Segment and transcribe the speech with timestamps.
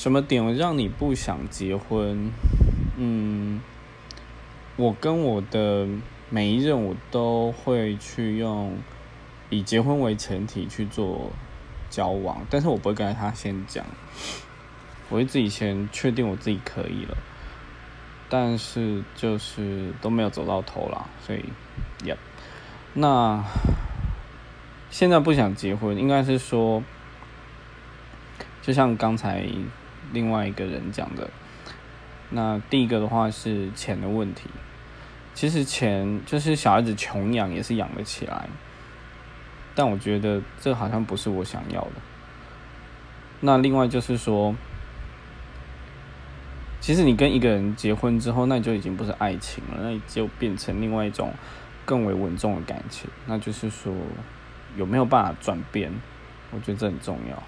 [0.00, 2.32] 什么点让你不想结婚？
[2.96, 3.60] 嗯，
[4.76, 5.86] 我跟我的
[6.30, 8.78] 每一任我都会去用
[9.50, 11.30] 以结婚为前提去做
[11.90, 13.84] 交往，但是我不会跟他先讲，
[15.10, 17.18] 我会自己先确定我自己可以了，
[18.30, 21.44] 但是就是都没有走到头啦，所以
[22.06, 22.16] ，Yep，
[22.94, 23.44] 那
[24.88, 26.82] 现在不想结婚，应该是说，
[28.62, 29.46] 就像刚才。
[30.12, 31.30] 另外一个人讲的，
[32.30, 34.48] 那第一个的话是钱的问题。
[35.32, 38.48] 其实钱就是小孩子穷养也是养得起来，
[39.74, 41.92] 但我觉得这好像不是我想要的。
[43.40, 44.54] 那另外就是说，
[46.80, 51.32] 其实你跟一个人结婚之后，那就已经不是爱情了，那就变成另外一种
[51.86, 53.08] 更为稳重的感情。
[53.26, 53.94] 那就是说，
[54.76, 55.90] 有没有办法转变？
[56.50, 57.42] 我觉得这很重要。